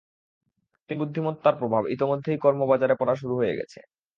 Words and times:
কৃত্রিম 0.79 0.99
বুদ্ধিমত্তার 0.99 1.55
প্রভাব 1.61 1.83
ইতোমধ্যেই 1.95 2.37
কর্মবাজারে 2.37 2.95
পড়া 2.99 3.15
শুরু 3.15 3.33
হয়ে 3.39 3.57
গেছে। 3.59 3.79